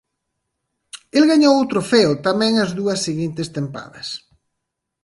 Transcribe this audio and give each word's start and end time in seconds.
El 1.17 1.23
gañou 1.31 1.55
o 1.59 1.69
trofeo 1.71 2.11
tamén 2.27 2.53
as 2.63 2.71
dúas 2.79 2.99
seguintes 3.07 3.47
tempadas. 3.57 4.07